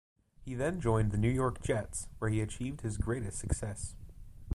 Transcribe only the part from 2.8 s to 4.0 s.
his greatest success.